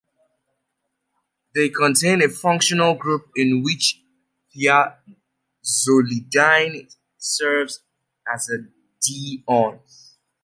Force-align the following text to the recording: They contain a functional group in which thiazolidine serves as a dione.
They 1.53 1.69
contain 1.69 2.23
a 2.23 2.29
functional 2.29 2.95
group 2.95 3.29
in 3.35 3.61
which 3.61 4.01
thiazolidine 4.55 4.97
serves 7.19 7.81
as 8.33 8.49
a 8.49 8.65
dione. 8.99 9.79